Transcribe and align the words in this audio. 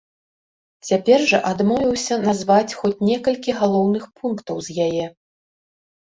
Цяпер 0.87 1.19
жа 1.31 1.39
адмовіўся 1.51 2.17
назваць 2.23 2.77
хоць 2.81 3.03
некалькі 3.11 3.57
галоўных 3.61 4.03
пунктаў 4.19 4.55
з 4.71 4.89
яе. 4.89 5.05